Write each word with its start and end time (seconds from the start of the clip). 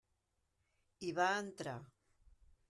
Hi 1.03 1.11
va 1.19 1.29
entrar. 1.43 1.77